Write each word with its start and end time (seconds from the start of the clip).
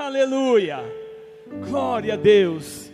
Aleluia. 0.00 0.78
Glória 1.68 2.14
a 2.14 2.16
Deus. 2.16 2.90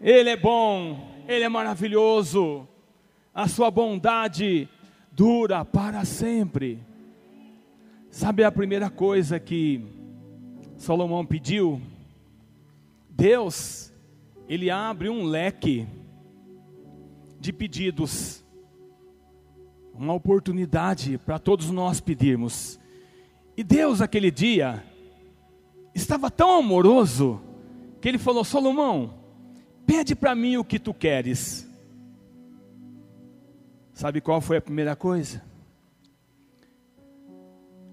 Ele 0.00 0.30
é 0.30 0.36
bom, 0.36 1.08
ele 1.28 1.44
é 1.44 1.48
maravilhoso. 1.48 2.66
A 3.32 3.46
sua 3.46 3.70
bondade 3.70 4.68
dura 5.12 5.64
para 5.64 6.04
sempre. 6.04 6.80
Sabe 8.10 8.42
a 8.42 8.50
primeira 8.50 8.90
coisa 8.90 9.38
que 9.38 9.80
Salomão 10.76 11.24
pediu? 11.24 11.80
Deus, 13.08 13.92
ele 14.48 14.70
abre 14.70 15.08
um 15.08 15.22
leque 15.26 15.86
de 17.38 17.52
pedidos, 17.52 18.44
uma 19.94 20.12
oportunidade 20.14 21.16
para 21.16 21.38
todos 21.38 21.70
nós 21.70 22.00
pedirmos. 22.00 22.80
E 23.56 23.62
Deus, 23.62 24.00
aquele 24.00 24.32
dia, 24.32 24.82
estava 25.94 26.30
tão 26.30 26.58
amoroso, 26.58 27.40
que 28.00 28.08
ele 28.08 28.18
falou: 28.18 28.44
Salomão, 28.44 29.14
pede 29.86 30.14
para 30.14 30.34
mim 30.34 30.56
o 30.56 30.64
que 30.64 30.78
tu 30.78 30.92
queres. 30.92 31.68
Sabe 33.92 34.20
qual 34.20 34.40
foi 34.40 34.56
a 34.56 34.62
primeira 34.62 34.96
coisa? 34.96 35.42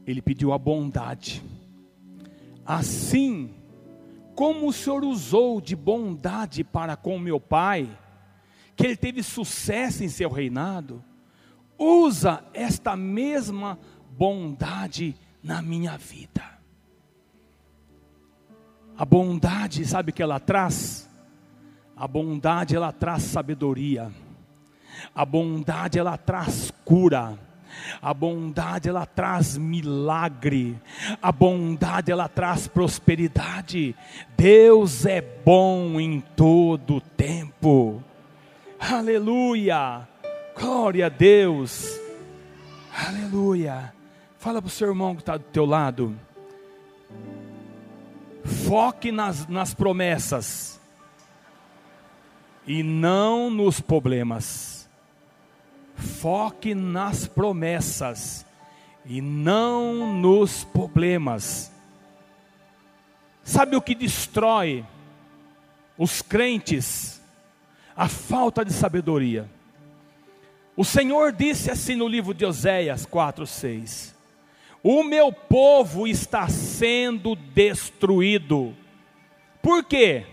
Ele 0.05 0.21
pediu 0.21 0.51
a 0.51 0.57
bondade. 0.57 1.43
Assim 2.65 3.53
como 4.35 4.67
o 4.67 4.73
Senhor 4.73 5.03
usou 5.03 5.61
de 5.61 5.75
bondade 5.75 6.63
para 6.63 6.95
com 6.95 7.19
meu 7.19 7.39
pai, 7.39 7.87
que 8.75 8.85
ele 8.87 8.95
teve 8.95 9.21
sucesso 9.21 10.03
em 10.03 10.09
seu 10.09 10.29
reinado, 10.29 11.03
usa 11.77 12.43
esta 12.53 12.95
mesma 12.95 13.77
bondade 14.09 15.15
na 15.43 15.61
minha 15.61 15.97
vida. 15.97 16.60
A 19.01 19.05
bondade, 19.05 19.83
sabe 19.83 20.11
o 20.11 20.13
que 20.13 20.21
ela 20.21 20.39
traz? 20.39 21.09
A 21.97 22.07
bondade 22.07 22.75
ela 22.75 22.91
traz 22.91 23.23
sabedoria. 23.23 24.11
A 25.15 25.25
bondade 25.25 25.97
ela 25.97 26.15
traz 26.19 26.71
cura. 26.85 27.35
A 27.99 28.13
bondade 28.13 28.89
ela 28.89 29.07
traz 29.07 29.57
milagre. 29.57 30.79
A 31.19 31.31
bondade 31.31 32.11
ela 32.11 32.29
traz 32.29 32.67
prosperidade. 32.67 33.95
Deus 34.37 35.03
é 35.07 35.19
bom 35.19 35.99
em 35.99 36.19
todo 36.35 37.01
tempo. 37.01 38.03
Aleluia. 38.79 40.07
Glória 40.55 41.07
a 41.07 41.09
Deus. 41.09 41.99
Aleluia. 43.07 43.95
Fala 44.37 44.61
para 44.61 44.67
o 44.67 44.69
seu 44.69 44.89
irmão 44.89 45.15
que 45.15 45.23
está 45.23 45.37
do 45.37 45.45
teu 45.45 45.65
lado. 45.65 46.15
Foque 48.43 49.11
nas, 49.11 49.47
nas 49.47 49.73
promessas 49.73 50.79
e 52.65 52.83
não 52.83 53.49
nos 53.49 53.79
problemas. 53.79 54.89
Foque 55.95 56.73
nas 56.73 57.27
promessas 57.27 58.45
e 59.05 59.21
não 59.21 60.15
nos 60.15 60.63
problemas. 60.63 61.71
Sabe 63.43 63.75
o 63.75 63.81
que 63.81 63.95
destrói 63.95 64.85
os 65.97 66.21
crentes? 66.21 67.21
A 67.95 68.07
falta 68.07 68.63
de 68.63 68.73
sabedoria. 68.73 69.49
O 70.75 70.85
Senhor 70.85 71.31
disse 71.31 71.69
assim 71.69 71.95
no 71.95 72.07
livro 72.07 72.33
de 72.33 72.45
Oséias 72.45 73.05
4, 73.05 73.45
6: 73.45 74.15
O 74.83 75.03
meu 75.03 75.31
povo 75.31 76.07
está 76.07 76.49
sendo 76.49 77.35
destruído. 77.35 78.75
Por 79.61 79.83
quê? 79.83 80.25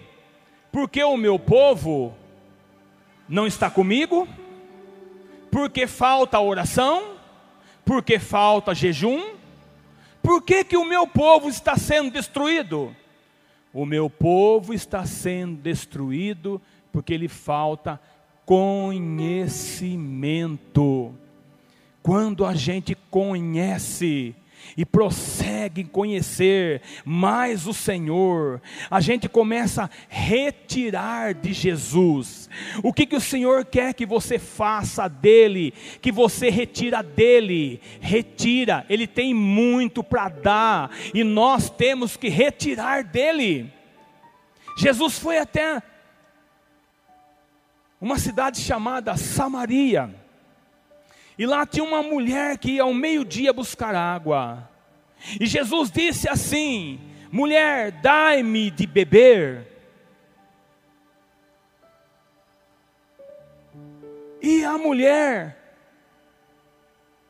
Porque 0.72 1.02
o 1.02 1.16
meu 1.16 1.38
povo 1.38 2.14
não 3.28 3.46
está 3.46 3.70
comigo, 3.70 4.26
porque 5.50 5.86
falta 5.86 6.40
oração, 6.40 7.16
porque 7.84 8.18
falta 8.18 8.74
jejum. 8.74 9.36
Por 10.22 10.42
que, 10.42 10.64
que 10.64 10.76
o 10.76 10.84
meu 10.84 11.06
povo 11.06 11.48
está 11.48 11.76
sendo 11.76 12.10
destruído? 12.10 12.94
O 13.72 13.84
meu 13.84 14.08
povo 14.08 14.72
está 14.72 15.04
sendo 15.04 15.56
destruído 15.56 16.62
porque 16.90 17.16
lhe 17.16 17.28
falta 17.28 18.00
conhecimento. 18.44 21.14
Quando 22.02 22.44
a 22.46 22.54
gente 22.54 22.96
conhece, 23.10 24.34
e 24.76 24.84
prossegue 24.84 25.84
conhecer 25.84 26.82
mais 27.04 27.66
o 27.66 27.74
Senhor, 27.74 28.60
a 28.90 29.00
gente 29.00 29.28
começa 29.28 29.84
a 29.84 29.90
retirar 30.08 31.34
de 31.34 31.52
Jesus. 31.52 32.48
O 32.82 32.92
que, 32.92 33.06
que 33.06 33.16
o 33.16 33.20
Senhor 33.20 33.64
quer 33.64 33.94
que 33.94 34.06
você 34.06 34.38
faça 34.38 35.08
dele, 35.08 35.72
que 36.00 36.12
você 36.12 36.50
retira 36.50 37.02
dele? 37.02 37.80
Retira, 38.00 38.84
ele 38.88 39.06
tem 39.06 39.34
muito 39.34 40.02
para 40.02 40.28
dar 40.28 40.90
e 41.14 41.24
nós 41.24 41.70
temos 41.70 42.16
que 42.16 42.28
retirar 42.28 43.04
dele. 43.04 43.72
Jesus 44.78 45.18
foi 45.18 45.38
até 45.38 45.82
uma 48.00 48.18
cidade 48.18 48.60
chamada 48.60 49.16
Samaria. 49.16 50.14
E 51.38 51.46
lá 51.46 51.64
tinha 51.64 51.84
uma 51.84 52.02
mulher 52.02 52.58
que 52.58 52.72
ia 52.72 52.82
ao 52.82 52.92
meio-dia 52.92 53.52
buscar 53.52 53.94
água. 53.94 54.68
E 55.40 55.46
Jesus 55.46 55.90
disse 55.90 56.28
assim: 56.28 57.00
Mulher, 57.30 57.92
dai-me 57.92 58.70
de 58.70 58.86
beber. 58.86 59.66
E 64.42 64.64
a 64.64 64.76
mulher 64.76 65.56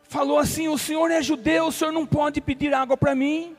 falou 0.04 0.38
assim: 0.38 0.68
O 0.68 0.78
senhor 0.78 1.10
é 1.10 1.20
judeu, 1.20 1.66
o 1.66 1.72
senhor 1.72 1.92
não 1.92 2.06
pode 2.06 2.40
pedir 2.40 2.72
água 2.72 2.96
para 2.96 3.14
mim. 3.14 3.54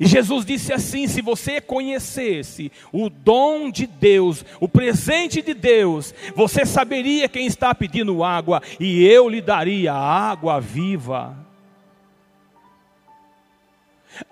E 0.00 0.06
Jesus 0.06 0.44
disse 0.44 0.72
assim: 0.72 1.08
se 1.08 1.20
você 1.20 1.60
conhecesse 1.60 2.70
o 2.92 3.10
dom 3.10 3.70
de 3.70 3.86
Deus, 3.86 4.44
o 4.60 4.68
presente 4.68 5.42
de 5.42 5.54
Deus, 5.54 6.14
você 6.36 6.64
saberia 6.64 7.28
quem 7.28 7.46
está 7.46 7.74
pedindo 7.74 8.22
água, 8.22 8.62
e 8.78 9.04
eu 9.04 9.28
lhe 9.28 9.40
daria 9.40 9.92
água 9.92 10.60
viva. 10.60 11.36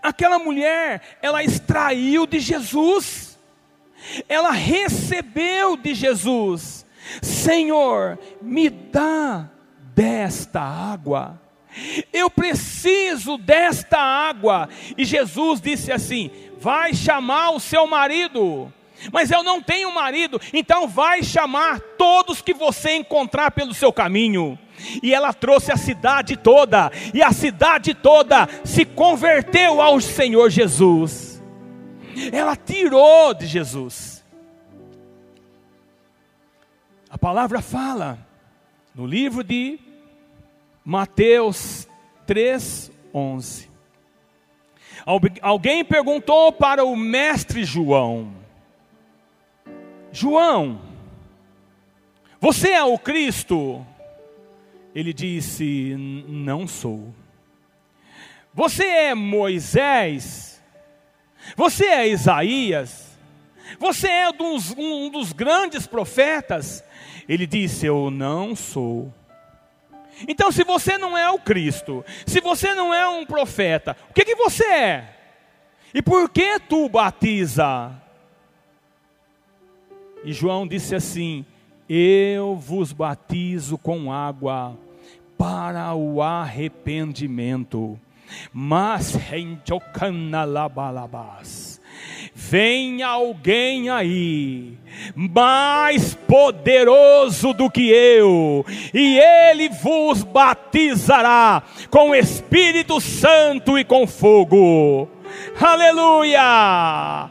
Aquela 0.02 0.38
mulher, 0.38 1.18
ela 1.20 1.42
extraiu 1.42 2.26
de 2.26 2.38
Jesus, 2.38 3.38
ela 4.28 4.52
recebeu 4.52 5.76
de 5.76 5.94
Jesus: 5.94 6.86
Senhor, 7.20 8.18
me 8.40 8.70
dá 8.70 9.50
desta 9.94 10.60
água. 10.60 11.40
Eu 12.12 12.30
preciso 12.30 13.36
desta 13.36 13.98
água. 13.98 14.68
E 14.96 15.04
Jesus 15.04 15.60
disse 15.60 15.92
assim: 15.92 16.30
Vai 16.58 16.94
chamar 16.94 17.50
o 17.50 17.60
seu 17.60 17.86
marido. 17.86 18.72
Mas 19.12 19.30
eu 19.30 19.42
não 19.42 19.62
tenho 19.62 19.92
marido, 19.92 20.40
então 20.52 20.88
vai 20.88 21.22
chamar 21.22 21.80
todos 21.98 22.40
que 22.40 22.54
você 22.54 22.92
encontrar 22.92 23.50
pelo 23.50 23.74
seu 23.74 23.92
caminho. 23.92 24.58
E 25.02 25.14
ela 25.14 25.32
trouxe 25.32 25.72
a 25.72 25.76
cidade 25.76 26.36
toda, 26.36 26.90
e 27.12 27.22
a 27.22 27.32
cidade 27.32 27.94
toda 27.94 28.48
se 28.64 28.84
converteu 28.84 29.80
ao 29.80 30.00
Senhor 30.00 30.50
Jesus. 30.50 31.42
Ela 32.32 32.56
tirou 32.56 33.34
de 33.34 33.46
Jesus. 33.46 34.24
A 37.08 37.18
palavra 37.18 37.62
fala 37.62 38.18
no 38.94 39.06
livro 39.06 39.44
de 39.44 39.78
Mateus 40.88 41.88
3:11. 42.28 43.68
Alguém 45.42 45.84
perguntou 45.84 46.52
para 46.52 46.84
o 46.84 46.94
mestre 46.94 47.64
João: 47.64 48.32
João, 50.12 50.80
você 52.40 52.70
é 52.70 52.84
o 52.84 52.96
Cristo? 52.96 53.84
Ele 54.94 55.12
disse: 55.12 55.96
Não 56.28 56.68
sou. 56.68 57.12
Você 58.54 58.84
é 58.84 59.14
Moisés? 59.14 60.62
Você 61.56 61.84
é 61.86 62.08
Isaías? 62.08 63.18
Você 63.80 64.06
é 64.06 64.30
um 64.30 65.10
dos 65.10 65.32
grandes 65.32 65.84
profetas? 65.84 66.84
Ele 67.28 67.44
disse: 67.44 67.86
Eu 67.86 68.08
não 68.08 68.54
sou. 68.54 69.12
Então, 70.26 70.50
se 70.50 70.64
você 70.64 70.98
não 70.98 71.16
é 71.16 71.30
o 71.30 71.38
Cristo, 71.38 72.04
se 72.26 72.40
você 72.40 72.74
não 72.74 72.92
é 72.94 73.06
um 73.08 73.24
profeta, 73.26 73.96
o 74.10 74.14
que, 74.14 74.24
que 74.24 74.34
você 74.34 74.64
é? 74.64 75.16
E 75.92 76.00
por 76.02 76.30
que 76.30 76.58
tu 76.60 76.88
batiza? 76.88 77.92
E 80.24 80.32
João 80.32 80.66
disse 80.66 80.94
assim: 80.94 81.44
Eu 81.88 82.56
vos 82.56 82.92
batizo 82.92 83.76
com 83.78 84.12
água 84.12 84.76
para 85.38 85.94
o 85.94 86.20
arrependimento. 86.22 87.98
Mas 88.52 89.14
em 89.32 89.58
Jocanalabalabas 89.64 91.75
vem 92.38 93.02
alguém 93.02 93.88
aí, 93.88 94.78
mais 95.14 96.14
poderoso 96.14 97.54
do 97.54 97.70
que 97.70 97.88
eu, 97.88 98.64
e 98.92 99.18
ele 99.18 99.70
vos 99.70 100.22
batizará 100.22 101.62
com 101.90 102.14
Espírito 102.14 103.00
Santo 103.00 103.78
e 103.78 103.84
com 103.84 104.06
fogo. 104.06 105.08
Aleluia! 105.58 107.30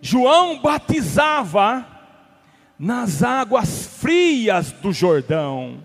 João 0.00 0.58
batizava 0.60 1.86
nas 2.78 3.22
águas 3.22 3.86
frias 4.00 4.72
do 4.72 4.92
Jordão. 4.92 5.83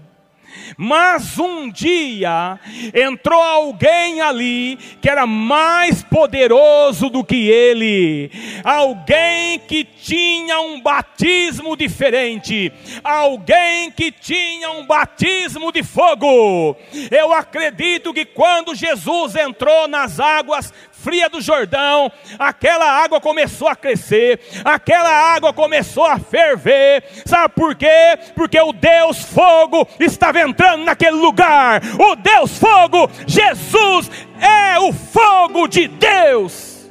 Mas 0.77 1.37
um 1.37 1.69
dia 1.69 2.59
entrou 2.93 3.41
alguém 3.41 4.21
ali 4.21 4.77
que 5.01 5.09
era 5.09 5.25
mais 5.25 6.03
poderoso 6.03 7.09
do 7.09 7.23
que 7.23 7.49
ele, 7.49 8.31
alguém 8.63 9.59
que 9.59 9.83
tinha 9.83 10.59
um 10.61 10.79
batismo 10.81 11.75
diferente, 11.75 12.71
alguém 13.03 13.91
que 13.91 14.11
tinha 14.11 14.71
um 14.71 14.85
batismo 14.85 15.71
de 15.71 15.83
fogo. 15.83 16.75
Eu 17.11 17.33
acredito 17.33 18.13
que 18.13 18.25
quando 18.25 18.75
Jesus 18.75 19.35
entrou 19.35 19.87
nas 19.87 20.19
águas 20.19 20.73
fria 21.03 21.29
do 21.29 21.41
Jordão, 21.41 22.11
aquela 22.37 22.85
água 22.85 23.21
começou 23.21 23.67
a 23.67 23.75
crescer, 23.75 24.39
aquela 24.63 25.09
água 25.09 25.53
começou 25.53 26.05
a 26.05 26.19
ferver. 26.19 27.03
Sabe 27.25 27.53
por 27.55 27.75
quê? 27.75 28.19
Porque 28.35 28.59
o 28.59 28.73
Deus 28.73 29.23
Fogo 29.23 29.87
estava 29.99 30.41
entrando 30.41 30.83
naquele 30.83 31.17
lugar. 31.17 31.81
O 31.99 32.15
Deus 32.15 32.57
Fogo, 32.57 33.09
Jesus 33.25 34.09
é 34.39 34.79
o 34.79 34.91
fogo 34.93 35.67
de 35.67 35.87
Deus. 35.87 36.89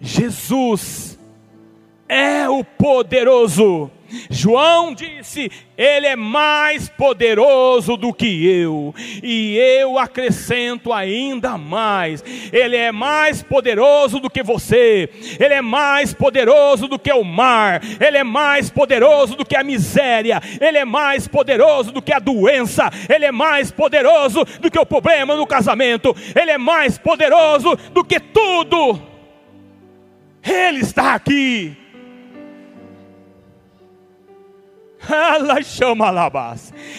Jesus 0.00 1.18
é 2.08 2.48
o 2.48 2.64
poderoso 2.64 3.90
João 4.30 4.94
disse: 4.94 5.50
Ele 5.76 6.06
é 6.06 6.16
mais 6.16 6.88
poderoso 6.88 7.96
do 7.96 8.12
que 8.12 8.46
eu, 8.46 8.94
e 9.22 9.56
eu 9.56 9.98
acrescento 9.98 10.92
ainda 10.92 11.56
mais: 11.56 12.24
Ele 12.52 12.76
é 12.76 12.92
mais 12.92 13.42
poderoso 13.42 14.18
do 14.18 14.30
que 14.30 14.42
você, 14.42 15.08
Ele 15.38 15.54
é 15.54 15.62
mais 15.62 16.12
poderoso 16.12 16.88
do 16.88 16.98
que 16.98 17.12
o 17.12 17.24
mar, 17.24 17.80
Ele 18.00 18.18
é 18.18 18.24
mais 18.24 18.70
poderoso 18.70 19.36
do 19.36 19.44
que 19.44 19.56
a 19.56 19.64
miséria, 19.64 20.40
Ele 20.60 20.78
é 20.78 20.84
mais 20.84 21.26
poderoso 21.26 21.92
do 21.92 22.02
que 22.02 22.12
a 22.12 22.18
doença, 22.18 22.90
Ele 23.08 23.24
é 23.24 23.32
mais 23.32 23.70
poderoso 23.70 24.44
do 24.60 24.70
que 24.70 24.78
o 24.78 24.86
problema 24.86 25.36
no 25.36 25.46
casamento, 25.46 26.14
Ele 26.34 26.50
é 26.50 26.58
mais 26.58 26.98
poderoso 26.98 27.76
do 27.92 28.04
que 28.04 28.20
tudo. 28.20 29.00
Ele 30.42 30.80
está 30.80 31.14
aqui. 31.14 31.81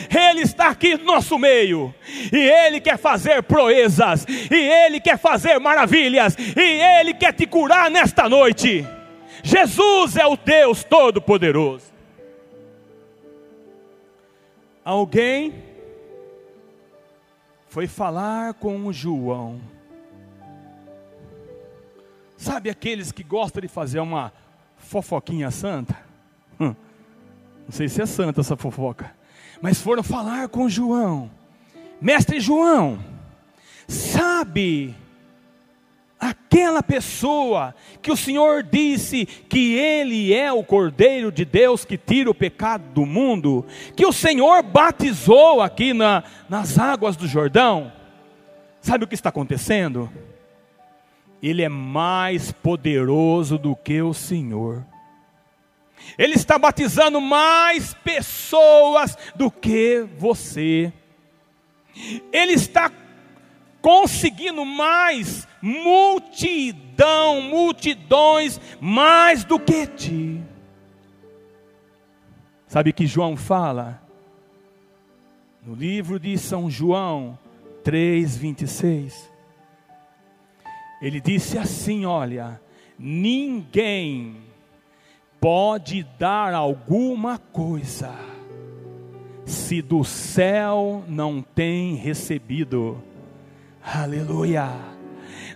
Ele 0.10 0.42
está 0.42 0.70
aqui 0.70 0.98
no 0.98 1.06
nosso 1.06 1.38
meio. 1.38 1.94
E 2.32 2.38
Ele 2.38 2.80
quer 2.80 2.98
fazer 2.98 3.44
proezas. 3.44 4.26
E 4.28 4.56
Ele 4.56 5.00
quer 5.00 5.18
fazer 5.18 5.60
maravilhas. 5.60 6.36
E 6.38 7.00
Ele 7.00 7.14
quer 7.14 7.34
te 7.34 7.46
curar 7.46 7.90
nesta 7.90 8.28
noite. 8.28 8.86
Jesus 9.44 10.16
é 10.18 10.26
o 10.26 10.38
Deus 10.38 10.84
Todo-Poderoso. 10.84 11.94
Alguém 14.84 15.54
foi 17.68 17.88
falar 17.88 18.54
com 18.56 18.86
o 18.86 18.94
João. 18.94 19.62
Sabe 22.38 22.70
aqueles 22.70 23.12
que 23.12 23.24
gostam 23.24 23.62
de 23.62 23.70
fazer 23.70 24.00
uma 24.00 24.34
fofoquinha 24.78 25.50
santa? 25.50 25.98
Hum. 26.60 26.76
Não 27.66 27.72
sei 27.72 27.88
se 27.88 28.02
é 28.02 28.06
santa 28.06 28.42
essa 28.42 28.56
fofoca. 28.56 29.12
Mas 29.62 29.82
foram 29.82 30.04
falar 30.04 30.50
com 30.50 30.68
João. 30.68 31.32
Mestre 32.02 32.40
João, 32.40 33.00
sabe 33.88 34.96
aquela 36.24 36.82
pessoa 36.82 37.76
que 38.02 38.12
o 38.12 38.18
Senhor 38.18 38.64
disse 38.64 39.26
que 39.26 39.74
ele 39.74 40.34
é 40.34 40.52
o 40.52 40.64
Cordeiro 40.64 41.32
de 41.32 41.44
Deus 41.44 41.84
que 41.84 41.98
tira 41.98 42.30
o 42.30 42.36
pecado 42.36 42.84
do 42.94 43.06
mundo, 43.06 43.66
que 43.96 44.06
o 44.06 44.14
Senhor 44.14 44.64
batizou 44.64 45.62
aqui 45.62 45.94
na, 45.94 46.24
nas 46.50 46.78
águas 46.78 47.16
do 47.18 47.28
Jordão, 47.28 47.92
sabe 48.82 49.04
o 49.04 49.08
que 49.08 49.16
está 49.16 49.30
acontecendo? 49.30 50.10
Ele 51.42 51.62
é 51.62 51.70
mais 51.70 52.52
poderoso 52.54 53.58
do 53.58 53.76
que 53.76 54.02
o 54.02 54.14
Senhor. 54.14 54.86
Ele 56.18 56.34
está 56.34 56.60
batizando 56.60 57.20
mais 57.20 57.94
pessoas 57.94 59.18
do 59.36 59.50
que 59.50 60.06
você. 60.18 60.92
Ele 62.32 62.54
está 62.54 62.92
conseguindo 63.82 64.66
mais 64.66 65.48
multidão, 65.62 67.42
multidões, 67.42 68.60
mais 68.80 69.44
do 69.44 69.60
que 69.60 69.88
ti. 69.88 70.42
Sabe 72.68 72.92
que 72.92 73.06
João 73.06 73.38
fala? 73.38 74.02
No 75.66 75.76
livro 75.76 76.20
de 76.20 76.38
São 76.38 76.70
João 76.70 77.38
3:26. 77.84 79.14
Ele 81.02 81.20
disse 81.20 81.58
assim, 81.58 82.06
olha, 82.06 82.62
ninguém 82.98 84.38
pode 85.44 86.06
dar 86.18 86.54
alguma 86.54 87.38
coisa, 87.38 88.16
se 89.46 89.82
do 89.82 90.02
céu 90.02 91.04
não 91.06 91.42
tem 91.42 91.96
recebido. 91.96 93.04
Aleluia. 93.84 94.70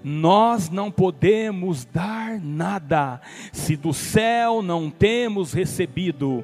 Nós 0.04 0.70
não 0.70 0.92
podemos 0.92 1.86
dar 1.86 2.38
nada 2.38 3.22
se 3.54 3.78
do 3.78 3.94
céu 3.94 4.62
não 4.62 4.90
temos 4.90 5.54
recebido. 5.54 6.44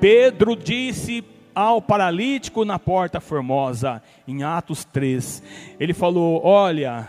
Pedro 0.00 0.56
disse 0.56 1.22
ao 1.54 1.82
paralítico 1.82 2.64
na 2.64 2.78
porta 2.78 3.20
formosa, 3.20 4.02
em 4.26 4.42
Atos 4.42 4.86
3, 4.86 5.42
ele 5.78 5.92
falou: 5.92 6.40
Olha, 6.42 7.06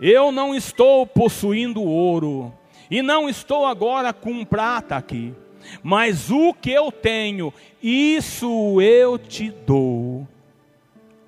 eu 0.00 0.32
não 0.32 0.56
estou 0.56 1.06
possuindo 1.06 1.84
ouro, 1.84 2.52
e 2.90 3.02
não 3.02 3.28
estou 3.28 3.66
agora 3.66 4.12
com 4.12 4.44
prata 4.44 4.96
aqui, 4.96 5.34
mas 5.82 6.30
o 6.30 6.54
que 6.54 6.70
eu 6.70 6.90
tenho, 6.90 7.52
isso 7.82 8.80
eu 8.80 9.18
te 9.18 9.50
dou. 9.50 10.26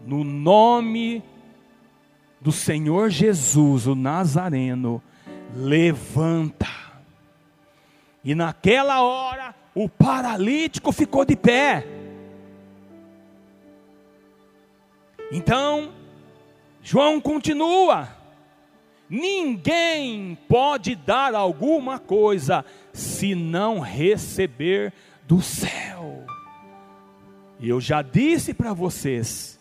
No 0.06 0.24
nome 0.24 1.22
do 2.40 2.50
Senhor 2.50 3.10
Jesus, 3.10 3.86
o 3.86 3.94
Nazareno, 3.94 5.02
levanta. 5.54 6.68
E 8.24 8.34
naquela 8.34 9.02
hora, 9.02 9.54
o 9.74 9.88
paralítico 9.88 10.92
ficou 10.92 11.24
de 11.24 11.36
pé. 11.36 11.86
Então, 15.30 15.92
João 16.82 17.20
continua 17.20 18.19
Ninguém 19.10 20.38
pode 20.48 20.94
dar 20.94 21.34
alguma 21.34 21.98
coisa 21.98 22.64
se 22.92 23.34
não 23.34 23.80
receber 23.80 24.92
do 25.26 25.42
céu. 25.42 26.24
E 27.58 27.68
eu 27.68 27.80
já 27.80 28.02
disse 28.02 28.54
para 28.54 28.72
vocês 28.72 29.58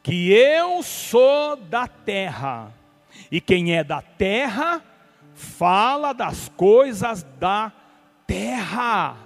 que 0.00 0.32
eu 0.32 0.80
sou 0.84 1.56
da 1.56 1.88
terra, 1.88 2.72
e 3.32 3.40
quem 3.40 3.74
é 3.74 3.82
da 3.82 4.00
terra 4.00 4.80
fala 5.34 6.12
das 6.12 6.48
coisas 6.50 7.24
da 7.40 7.72
terra. 8.24 9.16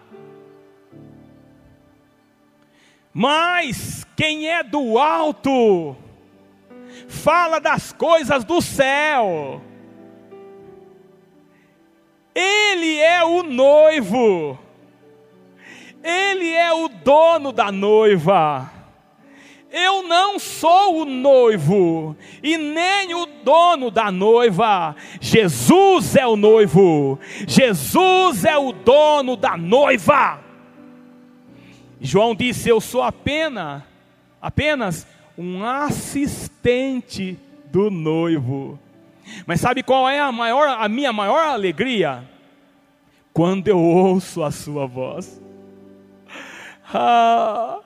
Mas 3.13 4.07
quem 4.17 4.49
é 4.49 4.63
do 4.63 4.97
alto, 4.97 5.95
fala 7.09 7.61
das 7.61 7.93
coisas 7.93 8.45
do 8.45 8.61
céu. 8.61 9.63
Ele 12.35 12.99
é 12.99 13.25
o 13.25 13.43
noivo, 13.43 14.59
ele 16.03 16.53
é 16.53 16.73
o 16.73 16.89
dono 16.89 17.53
da 17.53 17.73
noiva. 17.73 18.71
Eu 19.73 20.03
não 20.03 20.37
sou 20.39 21.03
o 21.03 21.05
noivo 21.05 22.17
e 22.43 22.57
nem 22.57 23.15
o 23.15 23.25
dono 23.27 23.89
da 23.89 24.11
noiva. 24.11 24.97
Jesus 25.21 26.17
é 26.17 26.27
o 26.27 26.35
noivo. 26.35 27.21
Jesus 27.47 28.45
é 28.45 28.59
o 28.59 28.73
dono 28.73 29.37
da 29.37 29.57
noiva. 29.57 30.41
João 32.01 32.35
disse: 32.35 32.69
Eu 32.69 32.81
sou 32.81 33.03
apenas 33.03 33.83
apenas 34.41 35.07
um 35.41 35.65
assistente 35.65 37.39
do 37.73 37.91
noivo. 37.91 38.79
Mas 39.47 39.61
sabe 39.61 39.83
qual 39.83 40.07
é 40.07 40.21
a 40.21 40.31
maior 40.31 40.69
a 40.69 40.87
minha 40.87 41.15
maior 41.15 41.43
alegria? 41.47 42.29
Quando 43.33 43.67
eu 43.69 43.79
ouço 43.79 44.43
a 44.43 44.51
sua 44.51 44.87
voz. 44.87 45.41
Ah, 46.93 47.79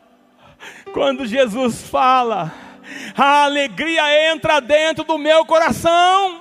quando 0.94 1.26
Jesus 1.26 1.82
fala, 1.90 2.50
a 3.14 3.44
alegria 3.44 4.32
entra 4.32 4.60
dentro 4.60 5.04
do 5.04 5.18
meu 5.18 5.44
coração. 5.44 6.40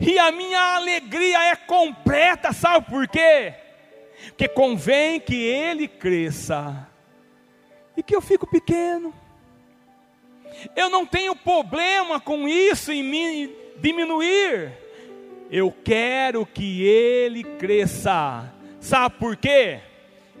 E 0.00 0.16
a 0.16 0.30
minha 0.30 0.76
alegria 0.76 1.50
é 1.50 1.56
completa, 1.56 2.52
sabe 2.52 2.88
por 2.88 3.08
quê? 3.08 3.52
Porque 4.28 4.48
convém 4.48 5.20
que 5.20 5.34
ele 5.34 5.88
cresça 5.88 6.88
e 7.96 8.02
que 8.02 8.14
eu 8.14 8.20
fico 8.20 8.46
pequeno. 8.46 9.12
Eu 10.74 10.88
não 10.88 11.04
tenho 11.04 11.34
problema 11.36 12.20
com 12.20 12.48
isso 12.48 12.92
em 12.92 13.02
me 13.02 13.54
diminuir. 13.78 14.72
Eu 15.50 15.74
quero 15.84 16.44
que 16.46 16.82
ele 16.84 17.42
cresça. 17.42 18.52
Sabe 18.80 19.16
por 19.18 19.36
quê? 19.36 19.80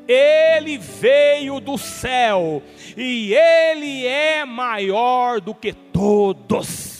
Ele 0.06 0.78
veio 0.78 1.60
do 1.60 1.76
céu 1.76 2.62
e 2.96 3.34
ele 3.34 4.06
é 4.06 4.44
maior 4.44 5.40
do 5.40 5.54
que 5.54 5.72
todos. 5.72 6.97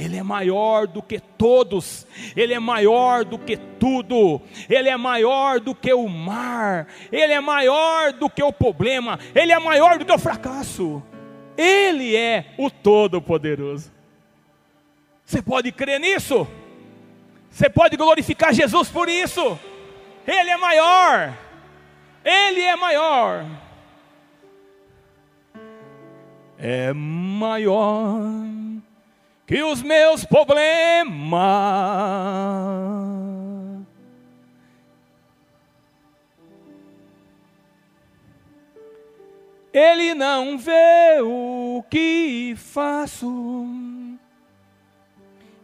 Ele 0.00 0.16
é 0.16 0.22
maior 0.22 0.86
do 0.86 1.02
que 1.02 1.20
todos, 1.20 2.06
Ele 2.34 2.54
é 2.54 2.58
maior 2.58 3.22
do 3.22 3.38
que 3.38 3.54
tudo, 3.54 4.40
Ele 4.66 4.88
é 4.88 4.96
maior 4.96 5.60
do 5.60 5.74
que 5.74 5.92
o 5.92 6.08
mar, 6.08 6.86
Ele 7.12 7.34
é 7.34 7.40
maior 7.40 8.10
do 8.14 8.30
que 8.30 8.42
o 8.42 8.50
problema, 8.50 9.18
Ele 9.34 9.52
é 9.52 9.58
maior 9.58 9.98
do 9.98 10.06
que 10.06 10.12
o 10.12 10.18
fracasso, 10.18 11.02
Ele 11.54 12.16
é 12.16 12.46
o 12.56 12.70
Todo-Poderoso. 12.70 13.92
Você 15.22 15.42
pode 15.42 15.70
crer 15.70 16.00
nisso? 16.00 16.48
Você 17.50 17.68
pode 17.68 17.94
glorificar 17.98 18.54
Jesus 18.54 18.88
por 18.88 19.06
isso? 19.06 19.58
Ele 20.26 20.48
é 20.48 20.56
maior, 20.56 21.36
Ele 22.24 22.62
é 22.62 22.74
maior, 22.74 23.44
é 26.58 26.90
maior 26.94 28.24
que 29.50 29.64
os 29.64 29.82
meus 29.82 30.24
problemas. 30.24 31.10
Ele 39.72 40.14
não 40.14 40.56
vê 40.56 41.20
o 41.20 41.82
que 41.90 42.54
faço. 42.56 43.66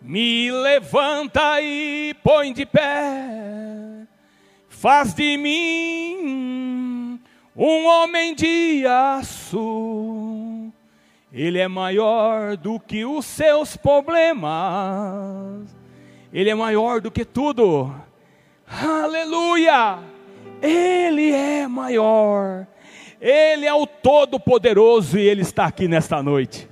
Me 0.02 0.50
levanta 0.50 1.60
e 1.62 2.12
põe 2.24 2.52
de 2.52 2.66
pé. 2.66 4.04
Faz 4.68 5.14
de 5.14 5.36
mim 5.36 7.20
um 7.54 7.86
homem 7.86 8.34
de 8.34 8.84
aço 8.84 10.45
ele 11.36 11.58
é 11.58 11.68
maior 11.68 12.56
do 12.56 12.80
que 12.80 13.04
os 13.04 13.26
seus 13.26 13.76
problemas. 13.76 15.68
Ele 16.32 16.48
é 16.48 16.54
maior 16.54 17.02
do 17.02 17.10
que 17.10 17.26
tudo. 17.26 17.94
Aleluia! 18.66 19.98
Ele 20.62 21.30
é 21.30 21.68
maior. 21.68 22.66
Ele 23.20 23.66
é 23.66 23.74
o 23.74 23.86
Todo-Poderoso 23.86 25.18
e 25.18 25.28
Ele 25.28 25.42
está 25.42 25.66
aqui 25.66 25.86
nesta 25.86 26.22
noite. 26.22 26.66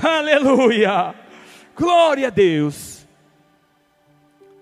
Aleluia! 0.00 1.12
Glória 1.76 2.28
a 2.28 2.30
Deus. 2.30 3.04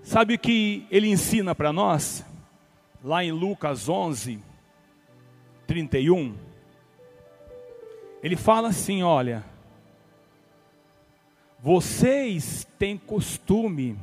Sabe 0.02 0.36
o 0.36 0.38
que 0.38 0.86
Ele 0.90 1.08
ensina 1.08 1.54
para 1.54 1.70
nós? 1.70 2.24
Lá 3.04 3.22
em 3.22 3.30
Lucas 3.30 3.90
11, 3.90 4.38
31 5.66 6.51
ele 8.22 8.36
fala 8.36 8.68
assim: 8.68 9.02
olha, 9.02 9.44
vocês 11.58 12.66
têm 12.78 12.96
costume 12.96 13.98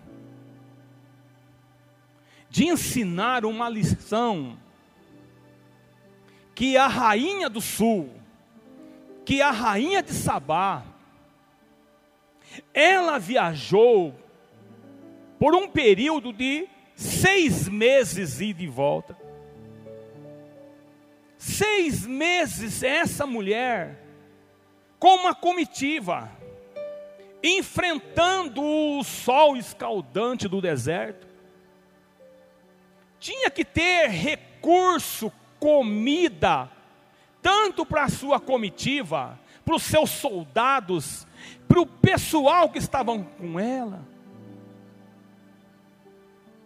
de 2.49 2.65
ensinar 2.65 3.45
uma 3.45 3.69
lição 3.69 4.57
que 6.53 6.75
a 6.75 6.87
rainha 6.87 7.49
do 7.49 7.61
sul, 7.61 8.09
que 9.23 9.41
a 9.41 9.51
rainha 9.51 10.03
de 10.03 10.11
Sabá, 10.11 10.83
ela 12.73 13.17
viajou 13.17 14.13
por 15.39 15.55
um 15.55 15.69
período 15.69 16.33
de 16.33 16.67
seis 16.95 17.69
meses 17.69 18.41
e 18.41 18.51
de 18.51 18.67
volta. 18.67 19.17
Seis 21.37 22.05
meses 22.05 22.83
essa 22.83 23.25
mulher 23.25 24.08
com 24.99 25.15
uma 25.15 25.33
comitiva, 25.33 26.29
enfrentando 27.41 28.61
o 28.61 29.03
sol 29.03 29.55
escaldante 29.55 30.47
do 30.47 30.61
deserto. 30.61 31.25
Tinha 33.17 33.49
que 33.49 33.63
ter 33.63 34.07
recurso, 34.09 35.31
comida, 35.57 36.69
tanto 37.41 37.85
para 37.85 38.03
a 38.03 38.09
sua 38.09 38.39
comitiva, 38.39 39.39
para 39.63 39.75
os 39.75 39.83
seus 39.83 40.09
soldados, 40.09 41.25
para 41.67 41.79
o 41.79 41.85
pessoal 41.85 42.69
que 42.69 42.79
estavam 42.79 43.23
com 43.23 43.59
ela. 43.59 44.05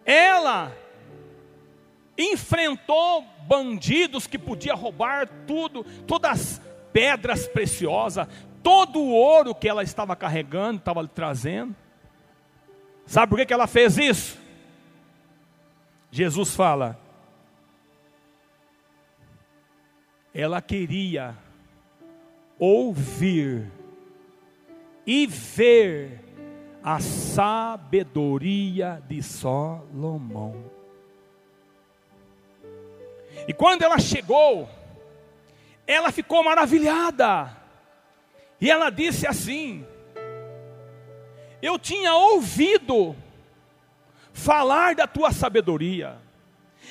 Ela 0.04 0.76
enfrentou 2.18 3.22
bandidos 3.46 4.26
que 4.26 4.38
podiam 4.38 4.76
roubar 4.76 5.28
tudo, 5.46 5.84
todas 6.06 6.60
pedras 6.94 7.48
preciosas, 7.48 8.28
todo 8.62 9.00
o 9.00 9.10
ouro 9.10 9.52
que 9.52 9.68
ela 9.68 9.82
estava 9.82 10.14
carregando, 10.14 10.78
estava 10.78 11.04
trazendo. 11.08 11.74
Sabe 13.04 13.28
por 13.28 13.36
que, 13.36 13.46
que 13.46 13.52
ela 13.52 13.66
fez 13.66 13.98
isso? 13.98 14.38
Jesus 16.12 16.54
fala, 16.54 16.96
ela 20.32 20.62
queria 20.62 21.36
ouvir 22.56 23.68
e 25.04 25.26
ver 25.26 26.20
a 26.80 27.00
sabedoria 27.00 29.02
de 29.08 29.20
Salomão. 29.20 30.70
E 33.48 33.52
quando 33.52 33.82
ela 33.82 33.98
chegou, 33.98 34.68
ela 35.86 36.10
ficou 36.10 36.42
maravilhada. 36.42 37.56
E 38.60 38.70
ela 38.70 38.90
disse 38.90 39.26
assim: 39.26 39.86
Eu 41.60 41.78
tinha 41.78 42.14
ouvido 42.14 43.14
falar 44.32 44.94
da 44.94 45.06
tua 45.06 45.32
sabedoria, 45.32 46.18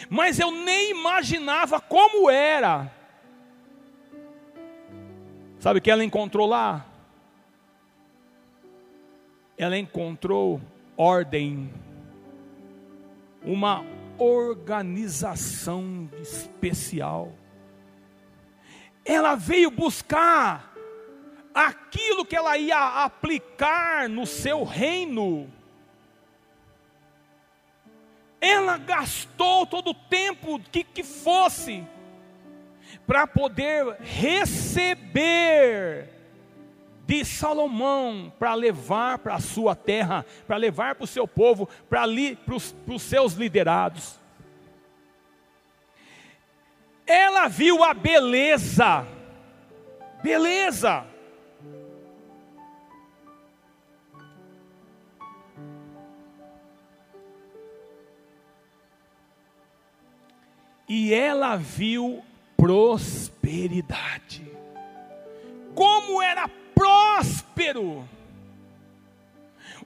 mas 0.09 0.39
eu 0.39 0.51
nem 0.51 0.91
imaginava 0.91 1.79
como 1.79 2.29
era. 2.29 2.91
Sabe 5.59 5.79
o 5.79 5.81
que 5.81 5.89
ela 5.89 6.03
encontrou 6.03 6.47
lá? 6.47 6.85
Ela 9.57 9.77
encontrou 9.77 10.59
ordem, 10.97 11.73
uma 13.43 13.85
organização 14.17 16.09
especial 16.21 17.31
ela 19.05 19.35
veio 19.35 19.69
buscar 19.69 20.73
aquilo 21.53 22.25
que 22.25 22.35
ela 22.35 22.57
ia 22.57 23.03
aplicar 23.03 24.09
no 24.09 24.25
seu 24.25 24.63
reino. 24.63 25.51
Ela 28.39 28.77
gastou 28.77 29.65
todo 29.65 29.91
o 29.91 29.93
tempo 29.93 30.59
que, 30.71 30.83
que 30.83 31.03
fosse 31.03 31.85
para 33.05 33.27
poder 33.27 33.97
receber 34.01 36.09
de 37.05 37.25
Salomão 37.25 38.31
para 38.39 38.53
levar 38.53 39.19
para 39.19 39.35
a 39.35 39.39
sua 39.39 39.75
terra, 39.75 40.25
para 40.47 40.57
levar 40.57 40.95
para 40.95 41.03
o 41.03 41.07
seu 41.07 41.27
povo, 41.27 41.67
para 41.89 42.05
os 42.07 43.01
seus 43.01 43.33
liderados 43.33 44.22
ela 47.05 47.47
viu 47.47 47.83
a 47.83 47.93
beleza, 47.93 49.05
beleza. 50.21 51.05
e 60.95 61.11
ela 61.11 61.55
viu 61.55 62.23
prosperidade. 62.55 64.45
Como 65.73 66.21
era 66.21 66.47
próspero! 66.75 68.07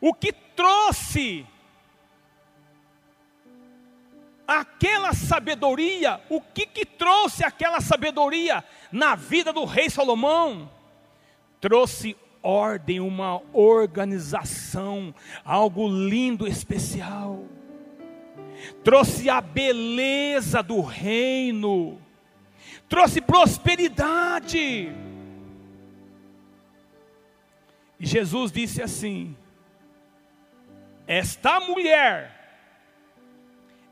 O 0.01 0.13
que 0.13 0.33
trouxe 0.33 1.45
aquela 4.47 5.13
sabedoria, 5.13 6.21
o 6.29 6.39
que 6.39 6.65
que 6.65 6.85
trouxe 6.85 7.43
aquela 7.43 7.81
sabedoria 7.81 8.63
na 8.91 9.15
vida 9.15 9.51
do 9.51 9.65
rei 9.65 9.89
Salomão? 9.89 10.71
Trouxe 11.59 12.15
ordem, 12.41 12.99
uma 13.01 13.41
organização, 13.51 15.13
algo 15.43 15.87
lindo, 15.87 16.47
especial. 16.47 17.43
Trouxe 18.83 19.29
a 19.29 19.41
beleza 19.41 20.63
do 20.63 20.81
reino, 20.81 22.01
trouxe 22.87 23.19
prosperidade. 23.19 24.91
E 27.99 28.05
Jesus 28.05 28.51
disse 28.51 28.81
assim: 28.81 29.35
Esta 31.05 31.59
mulher, 31.59 32.37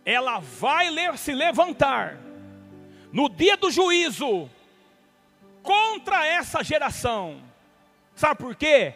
ela 0.06 0.40
vai 0.40 0.88
se 1.18 1.34
levantar 1.34 2.20
no 3.12 3.28
dia 3.28 3.58
do 3.58 3.72
juízo 3.72 4.50
contra 5.64 6.26
essa 6.26 6.64
geração. 6.64 7.42
Sabe 8.16 8.40
por 8.40 8.56
quê? 8.56 8.94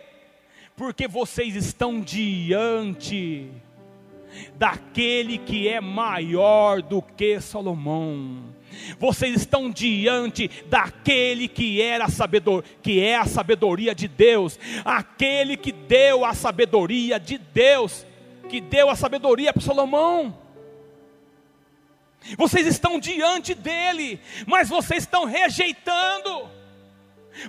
Porque 0.75 1.07
vocês 1.07 1.55
estão 1.55 1.99
diante 1.99 3.49
daquele 4.55 5.39
que 5.39 5.67
é 5.67 5.81
maior 5.81 6.81
do 6.81 7.01
que 7.01 7.41
Salomão. 7.41 8.43
Vocês 8.99 9.35
estão 9.35 9.71
diante 9.71 10.47
daquele 10.67 11.47
que 11.47 11.81
era 11.81 12.07
sabedor, 12.07 12.63
que 12.83 13.01
é 13.01 13.17
a 13.17 13.25
sabedoria 13.25 13.95
de 13.95 14.07
Deus, 14.07 14.59
aquele 14.85 15.57
que 15.57 15.71
deu 15.71 16.23
a 16.23 16.33
sabedoria 16.33 17.19
de 17.19 17.37
Deus, 17.37 18.05
que 18.47 18.61
deu 18.61 18.89
a 18.89 18.95
sabedoria 18.95 19.51
para 19.51 19.61
Salomão. 19.61 20.48
Vocês 22.37 22.67
estão 22.67 22.99
diante 22.99 23.53
dele, 23.53 24.19
mas 24.45 24.69
vocês 24.69 25.03
estão 25.03 25.25
rejeitando. 25.25 26.49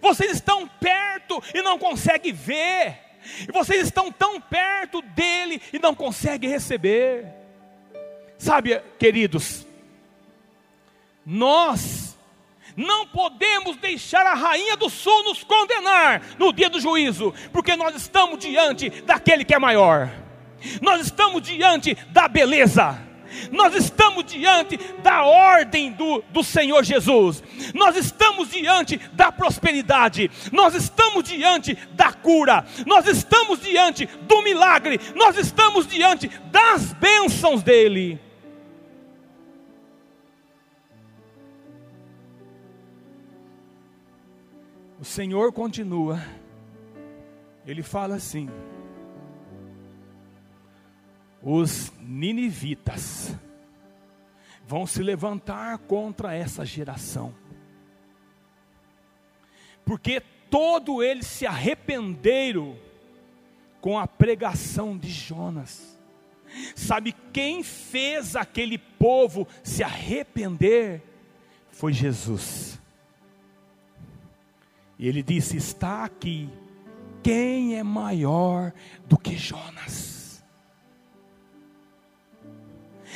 Vocês 0.00 0.32
estão 0.32 0.66
perto 0.66 1.42
e 1.54 1.62
não 1.62 1.78
conseguem 1.78 2.32
ver. 2.32 2.98
E 3.48 3.52
vocês 3.52 3.86
estão 3.86 4.10
tão 4.10 4.40
perto 4.40 5.02
dele 5.02 5.60
e 5.72 5.78
não 5.78 5.94
conseguem 5.94 6.48
receber. 6.48 7.26
Sabe, 8.38 8.80
queridos, 8.98 9.66
nós 11.26 12.16
não 12.76 13.06
podemos 13.06 13.76
deixar 13.76 14.24
a 14.26 14.34
rainha 14.34 14.76
do 14.76 14.88
sul 14.88 15.24
nos 15.24 15.44
condenar 15.44 16.22
no 16.38 16.52
dia 16.52 16.70
do 16.70 16.80
juízo, 16.80 17.34
porque 17.52 17.76
nós 17.76 17.94
estamos 17.94 18.38
diante 18.38 18.88
daquele 19.02 19.44
que 19.44 19.54
é 19.54 19.58
maior. 19.58 20.10
Nós 20.80 21.02
estamos 21.02 21.42
diante 21.42 21.94
da 22.10 22.28
beleza 22.28 23.09
nós 23.50 23.74
estamos 23.74 24.24
diante 24.24 24.76
da 25.02 25.24
ordem 25.24 25.92
do, 25.92 26.22
do 26.30 26.42
Senhor 26.42 26.84
Jesus, 26.84 27.42
nós 27.74 27.96
estamos 27.96 28.50
diante 28.50 28.96
da 29.12 29.30
prosperidade, 29.32 30.30
nós 30.52 30.74
estamos 30.74 31.24
diante 31.24 31.74
da 31.92 32.12
cura, 32.12 32.64
nós 32.86 33.06
estamos 33.06 33.60
diante 33.60 34.06
do 34.06 34.42
milagre, 34.42 35.00
nós 35.14 35.36
estamos 35.36 35.86
diante 35.86 36.28
das 36.50 36.92
bênçãos 36.92 37.62
dEle. 37.62 38.20
O 45.00 45.04
Senhor 45.04 45.50
continua, 45.50 46.22
Ele 47.66 47.82
fala 47.82 48.16
assim: 48.16 48.50
os 51.42 51.92
ninivitas 52.00 53.34
vão 54.66 54.86
se 54.86 55.02
levantar 55.02 55.78
contra 55.78 56.34
essa 56.34 56.64
geração, 56.64 57.34
porque 59.84 60.22
todo 60.48 61.02
eles 61.02 61.26
se 61.26 61.46
arrependeram 61.46 62.76
com 63.80 63.98
a 63.98 64.06
pregação 64.06 64.96
de 64.96 65.10
Jonas. 65.10 65.98
Sabe 66.74 67.14
quem 67.32 67.62
fez 67.62 68.36
aquele 68.36 68.76
povo 68.76 69.46
se 69.62 69.82
arrepender? 69.82 71.02
Foi 71.70 71.92
Jesus. 71.92 72.80
E 74.98 75.08
ele 75.08 75.22
disse: 75.22 75.56
Está 75.56 76.04
aqui, 76.04 76.50
quem 77.22 77.78
é 77.78 77.82
maior 77.82 78.72
do 79.06 79.16
que 79.16 79.36
Jonas? 79.36 80.09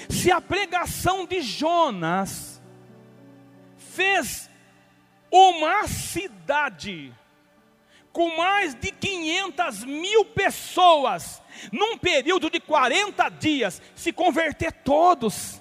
Se 0.09 0.31
a 0.31 0.41
pregação 0.41 1.27
de 1.27 1.41
Jonas 1.41 2.63
fez 3.77 4.51
uma 5.31 5.87
cidade 5.87 7.13
com 8.15 8.37
mais 8.37 8.77
de 8.77 8.93
500 8.93 9.85
mil 9.85 10.25
pessoas, 10.25 11.43
num 11.73 11.99
período 11.99 12.49
de 12.49 12.61
40 12.61 13.29
dias, 13.29 13.83
se 13.97 14.13
converter 14.13 14.71
todos. 14.71 15.61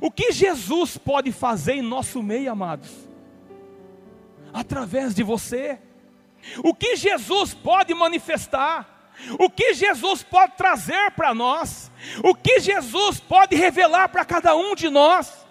O 0.00 0.10
que 0.10 0.32
Jesus 0.32 0.96
pode 0.96 1.30
fazer 1.30 1.74
em 1.74 1.82
nosso 1.82 2.22
meio, 2.22 2.50
amados? 2.50 2.90
Através 4.50 5.14
de 5.14 5.22
você. 5.22 5.78
O 6.64 6.74
que 6.74 6.96
Jesus 6.96 7.52
pode 7.52 7.92
manifestar? 7.92 9.01
O 9.38 9.48
que 9.48 9.74
Jesus 9.74 10.22
pode 10.22 10.56
trazer 10.56 11.10
para 11.12 11.34
nós? 11.34 11.90
O 12.22 12.34
que 12.34 12.60
Jesus 12.60 13.20
pode 13.20 13.54
revelar 13.54 14.08
para 14.08 14.24
cada 14.24 14.56
um 14.56 14.74
de 14.74 14.88
nós? 14.88 15.42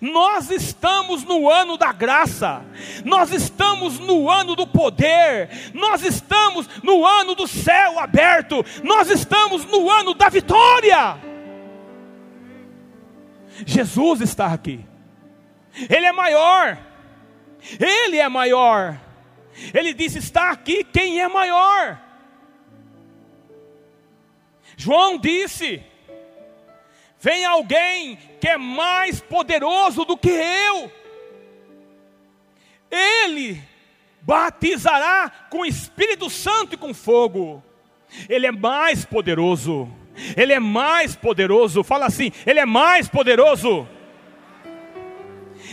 Nós 0.00 0.50
estamos 0.50 1.24
no 1.24 1.50
ano 1.50 1.76
da 1.76 1.92
graça, 1.92 2.64
nós 3.04 3.32
estamos 3.32 3.98
no 3.98 4.30
ano 4.30 4.54
do 4.54 4.64
poder, 4.64 5.50
nós 5.74 6.04
estamos 6.04 6.68
no 6.84 7.04
ano 7.04 7.34
do 7.34 7.48
céu 7.48 7.98
aberto, 7.98 8.64
nós 8.84 9.10
estamos 9.10 9.64
no 9.64 9.90
ano 9.90 10.14
da 10.14 10.28
vitória. 10.28 11.18
Jesus 13.66 14.20
está 14.20 14.46
aqui, 14.46 14.86
Ele 15.90 16.06
é 16.06 16.12
maior, 16.12 16.78
Ele 17.80 18.18
é 18.18 18.28
maior. 18.28 19.00
Ele 19.74 19.92
disse: 19.92 20.18
Está 20.18 20.50
aqui 20.50 20.84
quem 20.84 21.20
é 21.20 21.28
maior. 21.28 22.00
João 24.82 25.16
disse: 25.16 25.80
Vem 27.20 27.44
alguém 27.44 28.18
que 28.40 28.48
é 28.48 28.56
mais 28.56 29.20
poderoso 29.20 30.04
do 30.04 30.16
que 30.16 30.28
eu. 30.28 30.90
Ele 32.90 33.62
batizará 34.20 35.30
com 35.48 35.64
Espírito 35.64 36.28
Santo 36.28 36.74
e 36.74 36.76
com 36.76 36.92
fogo. 36.92 37.62
Ele 38.28 38.44
é 38.44 38.50
mais 38.50 39.04
poderoso. 39.04 39.88
Ele 40.36 40.52
é 40.52 40.58
mais 40.58 41.14
poderoso. 41.14 41.84
Fala 41.84 42.06
assim: 42.06 42.32
Ele 42.44 42.58
é 42.58 42.66
mais 42.66 43.08
poderoso. 43.08 43.86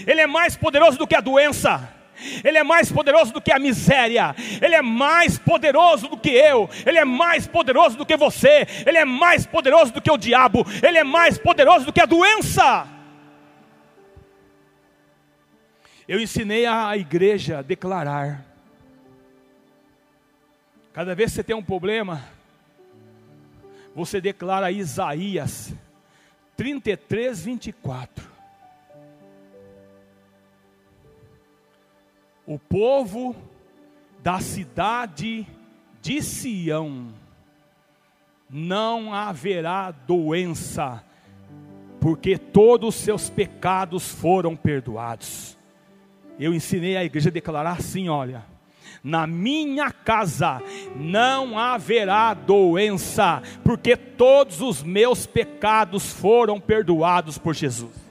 Ele 0.05 0.21
é 0.21 0.27
mais 0.27 0.55
poderoso 0.55 0.99
do 0.99 1.07
que 1.07 1.15
a 1.15 1.21
doença. 1.21 1.98
Ele 2.43 2.57
é 2.57 2.63
mais 2.63 2.91
poderoso 2.91 3.33
do 3.33 3.41
que 3.41 3.51
a 3.51 3.59
miséria, 3.59 4.35
Ele 4.61 4.75
é 4.75 4.81
mais 4.81 5.37
poderoso 5.37 6.07
do 6.07 6.17
que 6.17 6.29
eu, 6.29 6.69
Ele 6.85 6.97
é 6.97 7.05
mais 7.05 7.47
poderoso 7.47 7.97
do 7.97 8.05
que 8.05 8.17
você, 8.17 8.67
Ele 8.85 8.97
é 8.97 9.05
mais 9.05 9.45
poderoso 9.45 9.93
do 9.93 10.01
que 10.01 10.11
o 10.11 10.17
diabo, 10.17 10.65
Ele 10.81 10.97
é 10.97 11.03
mais 11.03 11.37
poderoso 11.37 11.85
do 11.85 11.93
que 11.93 12.01
a 12.01 12.05
doença. 12.05 12.87
Eu 16.07 16.19
ensinei 16.19 16.65
a 16.65 16.97
igreja 16.97 17.59
a 17.59 17.61
declarar. 17.61 18.43
Cada 20.91 21.13
vez 21.13 21.29
que 21.29 21.35
você 21.35 21.43
tem 21.43 21.55
um 21.55 21.63
problema, 21.63 22.25
você 23.93 24.19
declara 24.19 24.71
Isaías 24.71 25.73
33, 26.57 27.45
24. 27.45 28.28
O 32.49 32.57
povo 32.57 33.35
da 34.23 34.39
cidade 34.39 35.45
de 36.01 36.19
Sião, 36.23 37.13
não 38.49 39.13
haverá 39.13 39.91
doença, 39.91 41.03
porque 42.01 42.39
todos 42.39 42.95
os 42.95 42.95
seus 42.95 43.29
pecados 43.29 44.09
foram 44.09 44.55
perdoados. 44.55 45.55
Eu 46.39 46.51
ensinei 46.51 46.97
a 46.97 47.03
igreja 47.03 47.29
a 47.29 47.31
declarar 47.31 47.73
assim: 47.73 48.09
olha, 48.09 48.43
na 49.03 49.27
minha 49.27 49.91
casa 49.91 50.59
não 50.95 51.55
haverá 51.59 52.33
doença, 52.33 53.43
porque 53.63 53.95
todos 53.95 54.59
os 54.59 54.81
meus 54.81 55.27
pecados 55.27 56.11
foram 56.11 56.59
perdoados 56.59 57.37
por 57.37 57.53
Jesus. 57.53 58.08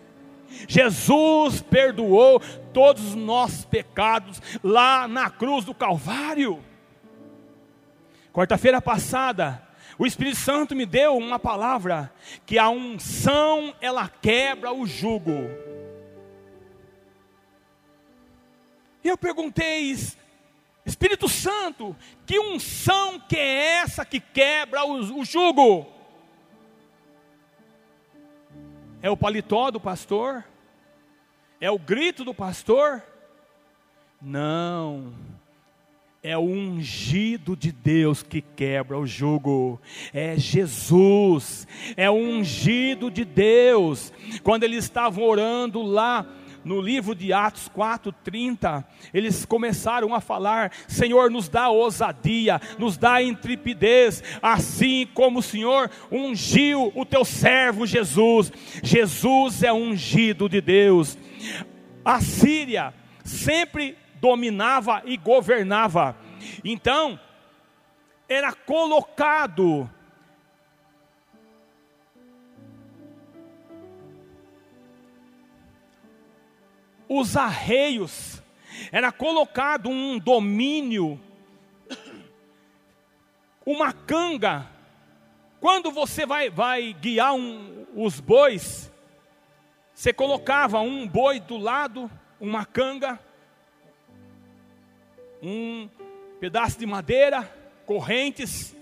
Jesus 0.66 1.60
perdoou 1.60 2.40
todos 2.72 3.04
os 3.04 3.14
nossos 3.14 3.64
pecados 3.64 4.40
lá 4.62 5.06
na 5.06 5.30
cruz 5.30 5.64
do 5.64 5.74
Calvário. 5.74 6.62
Quarta-feira 8.32 8.80
passada, 8.80 9.62
o 9.98 10.06
Espírito 10.06 10.36
Santo 10.36 10.76
me 10.76 10.86
deu 10.86 11.16
uma 11.16 11.38
palavra 11.38 12.12
que 12.46 12.58
a 12.58 12.68
unção 12.68 13.74
ela 13.80 14.08
quebra 14.08 14.72
o 14.72 14.86
jugo. 14.86 15.50
E 19.02 19.08
eu 19.08 19.18
perguntei, 19.18 19.94
Espírito 20.84 21.28
Santo, 21.28 21.96
que 22.24 22.38
unção 22.38 23.18
que 23.20 23.36
é 23.36 23.78
essa 23.80 24.04
que 24.04 24.20
quebra 24.20 24.84
o, 24.84 25.20
o 25.20 25.24
jugo? 25.24 25.97
É 29.00 29.08
o 29.08 29.16
paletó 29.16 29.70
do 29.70 29.78
pastor? 29.78 30.44
É 31.60 31.70
o 31.70 31.78
grito 31.78 32.24
do 32.24 32.34
pastor? 32.34 33.02
Não. 34.20 35.12
É 36.20 36.36
o 36.36 36.42
ungido 36.42 37.56
de 37.56 37.70
Deus 37.70 38.22
que 38.24 38.40
quebra 38.40 38.98
o 38.98 39.06
jugo. 39.06 39.80
É 40.12 40.36
Jesus. 40.36 41.66
É 41.96 42.10
o 42.10 42.14
ungido 42.14 43.08
de 43.10 43.24
Deus. 43.24 44.12
Quando 44.42 44.64
eles 44.64 44.84
estavam 44.84 45.22
orando 45.24 45.80
lá 45.80 46.26
no 46.68 46.82
livro 46.82 47.14
de 47.14 47.32
Atos 47.32 47.68
4:30, 47.68 48.84
eles 49.12 49.46
começaram 49.46 50.14
a 50.14 50.20
falar: 50.20 50.70
Senhor, 50.86 51.30
nos 51.30 51.48
dá 51.48 51.70
ousadia, 51.70 52.60
nos 52.78 52.98
dá 52.98 53.22
intrepidez, 53.22 54.22
assim 54.42 55.08
como 55.14 55.38
o 55.38 55.42
Senhor 55.42 55.90
ungiu 56.12 56.92
o 56.94 57.06
teu 57.06 57.24
servo 57.24 57.86
Jesus. 57.86 58.52
Jesus 58.82 59.62
é 59.62 59.72
ungido 59.72 60.48
de 60.48 60.60
Deus. 60.60 61.16
A 62.04 62.20
Síria 62.20 62.92
sempre 63.24 63.96
dominava 64.20 65.02
e 65.06 65.16
governava. 65.16 66.16
Então, 66.62 67.18
era 68.28 68.52
colocado 68.52 69.90
os 77.08 77.36
arreios, 77.36 78.42
era 78.92 79.10
colocado 79.10 79.88
um 79.88 80.18
domínio, 80.18 81.20
uma 83.64 83.92
canga. 83.92 84.66
Quando 85.60 85.90
você 85.90 86.24
vai, 86.24 86.50
vai 86.50 86.92
guiar 86.92 87.34
um, 87.34 87.86
os 87.94 88.20
bois, 88.20 88.92
você 89.92 90.12
colocava 90.12 90.80
um 90.80 91.08
boi 91.08 91.40
do 91.40 91.56
lado, 91.56 92.10
uma 92.40 92.64
canga, 92.64 93.18
um 95.42 95.88
pedaço 96.38 96.78
de 96.78 96.86
madeira, 96.86 97.42
correntes, 97.84 98.76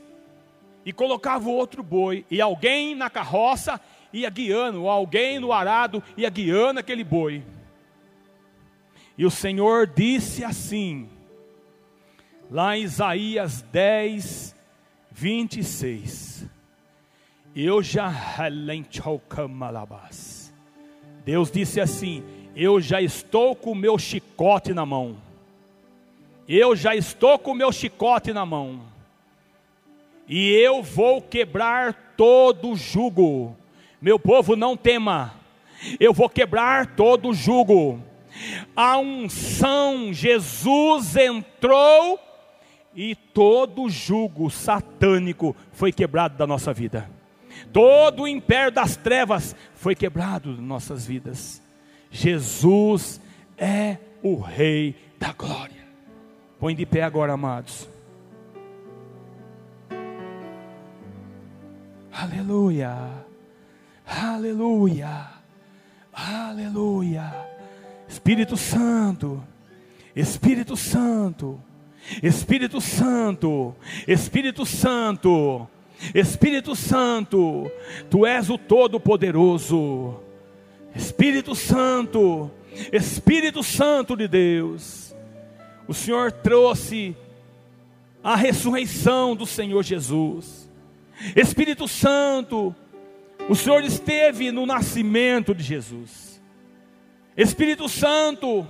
e 0.85 0.93
colocava 0.93 1.49
o 1.49 1.53
outro 1.53 1.83
boi, 1.83 2.25
e 2.31 2.41
alguém 2.41 2.95
na 2.95 3.11
carroça 3.11 3.81
ia 4.13 4.31
guiando, 4.31 4.89
alguém 4.89 5.39
no 5.39 5.53
arado 5.53 6.03
ia 6.17 6.29
guiando 6.31 6.81
aquele 6.81 7.03
boi. 7.03 7.43
E 9.19 9.25
o 9.25 9.31
Senhor 9.31 9.87
disse 9.87 10.45
assim, 10.45 11.09
lá 12.51 12.77
em 12.77 12.83
Isaías 12.83 13.63
10, 13.63 14.55
26. 15.11 16.45
Eu 17.55 17.83
já 17.83 18.09
Deus 21.25 21.51
disse 21.51 21.81
assim: 21.81 22.23
Eu 22.55 22.79
já 22.79 23.01
estou 23.01 23.57
com 23.57 23.73
o 23.73 23.75
meu 23.75 23.99
chicote 23.99 24.75
na 24.75 24.85
mão. 24.85 25.17
Eu 26.47 26.77
já 26.77 26.95
estou 26.95 27.39
com 27.39 27.53
o 27.53 27.55
meu 27.55 27.73
chicote 27.73 28.35
na 28.35 28.45
mão. 28.45 28.83
E 30.29 30.51
eu 30.51 30.83
vou 30.83 31.23
quebrar 31.23 32.15
todo 32.17 32.73
o 32.73 32.77
jugo. 32.77 33.57
Meu 34.01 34.19
povo, 34.19 34.55
não 34.55 34.77
tema. 34.77 35.35
Eu 35.99 36.13
vou 36.13 36.29
quebrar 36.29 36.95
todo 36.95 37.31
o 37.31 37.35
jugo 37.35 38.03
a 38.75 38.99
unção, 38.99 40.13
Jesus 40.13 41.17
entrou 41.17 42.21
e 42.95 43.15
todo 43.15 43.89
jugo 43.89 44.51
satânico 44.51 45.55
foi 45.73 45.93
quebrado 45.93 46.37
da 46.37 46.47
nossa 46.47 46.73
vida. 46.73 47.11
Todo 47.73 48.23
o 48.23 48.29
império 48.29 48.71
das 48.71 48.97
trevas 48.97 49.55
foi 49.75 49.95
quebrado 49.95 50.55
de 50.55 50.61
nossas 50.61 51.07
vidas. 51.07 51.63
Jesus 52.11 53.21
é 53.59 53.99
o 54.23 54.41
Rei 54.41 54.95
da 55.19 55.33
Glória. 55.33 55.87
Põe 56.59 56.75
de 56.75 56.87
pé 56.87 57.03
agora, 57.03 57.35
amados. 57.35 57.89
Aleluia, 62.11 62.97
aleluia, 64.07 65.29
aleluia. 66.15 67.56
Espírito 68.09 68.57
Santo, 68.57 69.43
Espírito 70.15 70.77
Santo, 70.77 71.61
Espírito 72.23 72.81
Santo, 72.81 73.75
Espírito 74.07 74.65
Santo, 74.65 75.69
Espírito 76.15 76.77
Santo, 76.77 77.71
Tu 78.09 78.27
és 78.27 78.49
o 78.49 78.57
Todo-Poderoso, 78.57 80.21
Espírito 80.95 81.55
Santo, 81.55 82.51
Espírito 82.93 83.63
Santo 83.63 84.17
de 84.17 84.29
Deus, 84.29 85.15
o 85.89 85.95
Senhor 85.95 86.33
trouxe 86.33 87.17
a 88.23 88.35
ressurreição 88.37 89.37
do 89.37 89.47
Senhor 89.47 89.83
Jesus, 89.83 90.69
Espírito 91.35 91.89
Santo, 91.89 92.75
o 93.49 93.55
Senhor 93.55 93.85
esteve 93.85 94.51
no 94.51 94.67
nascimento 94.67 95.55
de 95.55 95.63
Jesus, 95.63 96.36
Espírito 97.37 97.89
Santo, 97.89 98.67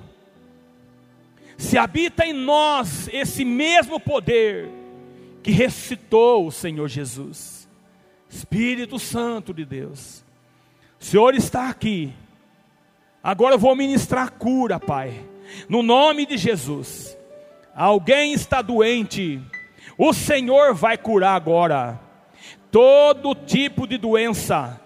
se 1.57 1.79
habita 1.79 2.27
em 2.27 2.33
nós 2.33 3.09
esse 3.13 3.45
mesmo 3.45 4.01
poder 4.01 4.69
que 5.43 5.53
ressuscitou 5.53 6.47
o 6.47 6.53
Senhor 6.53 6.89
Jesus. 6.89 7.69
Espírito 8.29 8.99
Santo 8.99 9.55
de 9.55 9.65
Deus, 9.65 10.25
o 11.01 11.05
Senhor 11.05 11.35
está 11.35 11.69
aqui. 11.69 12.13
Agora 13.23 13.55
eu 13.55 13.59
vou 13.59 13.75
ministrar 13.77 14.33
cura, 14.33 14.81
Pai, 14.81 15.25
no 15.69 15.83
nome 15.83 16.27
de 16.27 16.37
Jesus. 16.37 17.17
Alguém 17.75 18.33
está 18.33 18.61
doente, 18.63 19.41
o 19.97 20.13
Senhor 20.13 20.75
vai 20.75 20.99
curar 20.99 21.37
agora. 21.37 22.01
Todo 22.71 23.35
tipo 23.35 23.87
de 23.87 23.97
doença, 23.97 24.81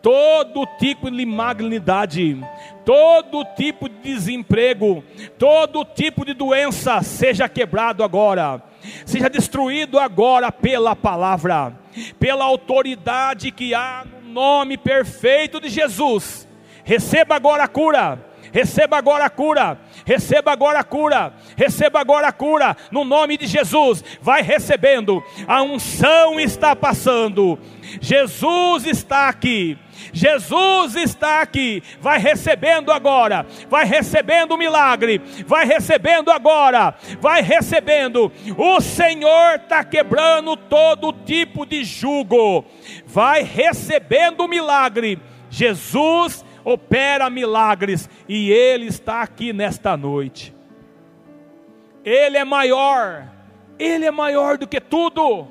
todo 0.00 0.66
tipo 0.78 1.10
de 1.10 1.26
malignidade, 1.26 2.40
todo 2.86 3.44
tipo 3.56 3.88
de 3.88 3.96
desemprego, 3.96 5.02
todo 5.36 5.84
tipo 5.84 6.24
de 6.24 6.32
doença 6.32 7.02
seja 7.02 7.48
quebrado 7.48 8.04
agora, 8.04 8.62
seja 9.04 9.28
destruído 9.28 9.98
agora 9.98 10.52
pela 10.52 10.94
palavra, 10.94 11.76
pela 12.16 12.44
autoridade 12.44 13.50
que 13.50 13.74
há 13.74 14.06
no 14.22 14.32
nome 14.32 14.78
perfeito 14.78 15.60
de 15.60 15.68
Jesus. 15.68 16.46
Receba 16.84 17.34
agora 17.34 17.64
a 17.64 17.68
cura. 17.68 18.24
Receba 18.56 18.96
agora 18.96 19.26
a 19.26 19.28
cura, 19.28 19.78
receba 20.06 20.50
agora 20.50 20.78
a 20.78 20.82
cura, 20.82 21.34
receba 21.54 22.00
agora 22.00 22.28
a 22.28 22.32
cura, 22.32 22.74
no 22.90 23.04
nome 23.04 23.36
de 23.36 23.46
Jesus. 23.46 24.02
Vai 24.22 24.40
recebendo, 24.40 25.22
a 25.46 25.62
unção 25.62 26.40
está 26.40 26.74
passando, 26.74 27.58
Jesus 28.00 28.86
está 28.86 29.28
aqui, 29.28 29.76
Jesus 30.10 30.96
está 30.96 31.42
aqui, 31.42 31.82
vai 32.00 32.18
recebendo 32.18 32.90
agora, 32.90 33.44
vai 33.68 33.84
recebendo 33.84 34.52
o 34.52 34.56
milagre, 34.56 35.20
vai 35.46 35.66
recebendo 35.66 36.30
agora, 36.30 36.94
vai 37.20 37.42
recebendo. 37.42 38.32
O 38.56 38.80
Senhor 38.80 39.56
está 39.56 39.84
quebrando 39.84 40.56
todo 40.56 41.12
tipo 41.12 41.66
de 41.66 41.84
jugo, 41.84 42.64
vai 43.04 43.42
recebendo 43.42 44.46
o 44.46 44.48
milagre. 44.48 45.20
Jesus 45.50 46.45
opera 46.66 47.30
milagres 47.30 48.10
e 48.28 48.50
Ele 48.50 48.86
está 48.86 49.22
aqui 49.22 49.52
nesta 49.52 49.96
noite. 49.96 50.52
Ele 52.04 52.36
é 52.36 52.44
maior, 52.44 53.28
Ele 53.78 54.04
é 54.04 54.10
maior 54.10 54.58
do 54.58 54.66
que 54.66 54.80
tudo. 54.80 55.46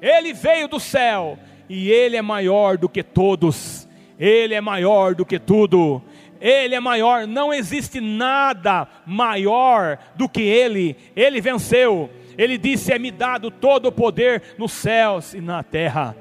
Ele 0.00 0.34
veio 0.34 0.68
do 0.68 0.78
céu, 0.78 1.38
e 1.70 1.90
Ele 1.90 2.18
é 2.18 2.22
maior 2.22 2.76
do 2.76 2.86
que 2.86 3.02
todos, 3.02 3.88
Ele 4.18 4.54
é 4.54 4.60
maior 4.60 5.14
do 5.14 5.24
que 5.24 5.38
tudo, 5.38 6.02
Ele 6.38 6.74
é 6.74 6.80
maior, 6.80 7.26
não 7.26 7.52
existe 7.52 7.98
nada 7.98 8.86
maior 9.06 9.98
do 10.14 10.28
que 10.28 10.42
Ele, 10.42 10.98
Ele 11.16 11.40
venceu, 11.40 12.10
Ele 12.36 12.58
disse: 12.58 12.92
É-me 12.92 13.10
dado 13.10 13.50
todo 13.50 13.86
o 13.86 13.92
poder 13.92 14.42
nos 14.58 14.72
céus 14.72 15.32
e 15.32 15.40
na 15.40 15.62
terra, 15.62 16.14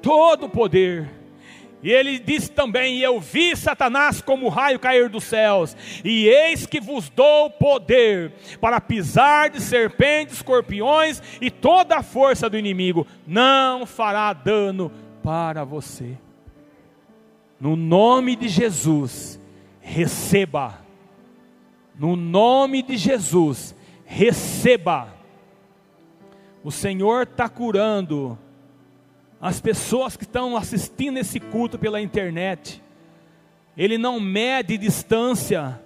todo 0.00 0.46
o 0.46 0.48
poder, 0.48 1.21
E 1.82 1.90
ele 1.90 2.18
disse 2.18 2.50
também: 2.50 2.98
E 2.98 3.02
eu 3.02 3.18
vi 3.18 3.56
Satanás 3.56 4.20
como 4.20 4.48
raio 4.48 4.78
cair 4.78 5.08
dos 5.08 5.24
céus, 5.24 5.76
e 6.04 6.28
eis 6.28 6.64
que 6.64 6.80
vos 6.80 7.08
dou 7.08 7.50
poder 7.50 8.32
para 8.60 8.80
pisar 8.80 9.50
de 9.50 9.60
serpentes, 9.60 10.36
escorpiões 10.36 11.20
e 11.40 11.50
toda 11.50 11.96
a 11.96 12.02
força 12.02 12.48
do 12.48 12.56
inimigo, 12.56 13.06
não 13.26 13.84
fará 13.84 14.32
dano 14.32 14.92
para 15.22 15.64
você. 15.64 16.16
No 17.60 17.76
nome 17.76 18.36
de 18.36 18.48
Jesus, 18.48 19.40
receba. 19.80 20.80
No 21.98 22.16
nome 22.16 22.82
de 22.82 22.96
Jesus, 22.96 23.74
receba. 24.04 25.14
O 26.64 26.70
Senhor 26.70 27.22
está 27.22 27.48
curando 27.48 28.38
as 29.42 29.60
pessoas 29.60 30.16
que 30.16 30.22
estão 30.22 30.56
assistindo 30.56 31.18
esse 31.18 31.40
culto 31.40 31.76
pela 31.76 32.00
internet. 32.00 32.80
Ele 33.76 33.98
não 33.98 34.20
mede 34.20 34.78
distância. 34.78 35.80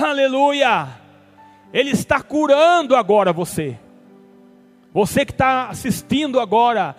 Aleluia! 0.00 0.88
Ele 1.70 1.90
está 1.90 2.22
curando 2.22 2.96
agora 2.96 3.30
você. 3.30 3.78
Você 4.90 5.26
que 5.26 5.32
está 5.32 5.68
assistindo 5.68 6.40
agora, 6.40 6.96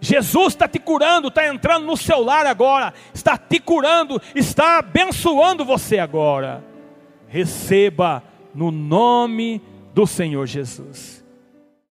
Jesus 0.00 0.48
está 0.48 0.68
te 0.68 0.78
curando, 0.78 1.26
está 1.26 1.48
entrando 1.48 1.84
no 1.84 1.96
seu 1.96 2.22
lar 2.22 2.46
agora, 2.46 2.94
está 3.12 3.36
te 3.36 3.58
curando, 3.58 4.22
está 4.32 4.78
abençoando 4.78 5.64
você 5.64 5.98
agora. 5.98 6.62
Receba 7.26 8.22
no 8.54 8.70
nome 8.70 9.60
do 9.92 10.06
Senhor 10.06 10.46
Jesus. 10.46 11.19